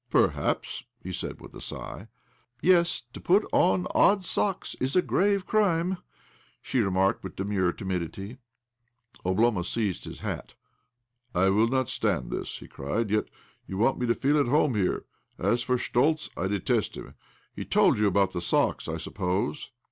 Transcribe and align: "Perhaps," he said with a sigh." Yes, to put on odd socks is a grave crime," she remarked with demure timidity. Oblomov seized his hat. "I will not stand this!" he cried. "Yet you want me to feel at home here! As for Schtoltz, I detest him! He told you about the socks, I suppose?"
"Perhaps," 0.09 0.83
he 1.03 1.13
said 1.13 1.39
with 1.39 1.53
a 1.53 1.61
sigh." 1.61 2.07
Yes, 2.63 3.03
to 3.13 3.21
put 3.21 3.45
on 3.51 3.85
odd 3.93 4.25
socks 4.25 4.75
is 4.79 4.95
a 4.95 5.01
grave 5.03 5.45
crime," 5.45 5.97
she 6.59 6.79
remarked 6.79 7.23
with 7.23 7.35
demure 7.35 7.71
timidity. 7.71 8.39
Oblomov 9.23 9.67
seized 9.67 10.05
his 10.05 10.21
hat. 10.21 10.55
"I 11.35 11.49
will 11.51 11.67
not 11.67 11.87
stand 11.87 12.31
this!" 12.31 12.57
he 12.57 12.67
cried. 12.67 13.11
"Yet 13.11 13.29
you 13.67 13.77
want 13.77 13.99
me 13.99 14.07
to 14.07 14.15
feel 14.15 14.39
at 14.39 14.47
home 14.47 14.73
here! 14.73 15.05
As 15.37 15.61
for 15.61 15.77
Schtoltz, 15.77 16.31
I 16.35 16.47
detest 16.47 16.97
him! 16.97 17.13
He 17.55 17.63
told 17.63 17.99
you 17.99 18.07
about 18.07 18.31
the 18.33 18.41
socks, 18.41 18.87
I 18.87 18.97
suppose?" 18.97 19.69